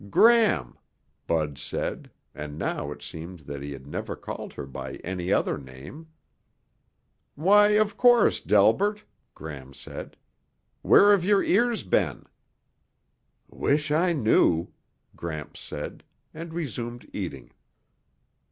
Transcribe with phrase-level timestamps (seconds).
[0.09, 0.79] "Gram,"
[1.27, 5.59] Bud said, and now it seemed that he had never called her by any other
[5.59, 6.07] name.
[7.35, 9.03] "Why of course, Delbert,"
[9.35, 10.17] Gram said.
[10.81, 12.25] "Where have your ears been?"
[13.47, 14.69] "Wish I knew,"
[15.15, 17.51] Gramps said, and resumed eating.